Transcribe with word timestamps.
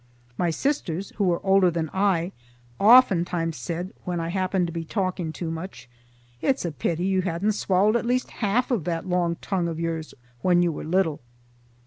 My 0.35 0.49
sisters, 0.49 1.13
who 1.17 1.25
were 1.25 1.45
older 1.45 1.69
than 1.69 1.91
I, 1.93 2.31
oftentimes 2.79 3.55
said 3.55 3.93
when 4.03 4.19
I 4.19 4.29
happened 4.29 4.65
to 4.65 4.73
be 4.73 4.83
talking 4.83 5.31
too 5.31 5.51
much, 5.51 5.87
"It's 6.41 6.65
a 6.65 6.71
pity 6.71 7.05
you 7.05 7.21
hadn't 7.21 7.51
swallowed 7.51 7.95
at 7.95 8.07
least 8.07 8.31
half 8.31 8.71
of 8.71 8.85
that 8.85 9.07
long 9.07 9.35
tongue 9.41 9.67
of 9.67 9.79
yours 9.79 10.15
when 10.41 10.63
you 10.63 10.71
were 10.71 10.85
little." 10.85 11.19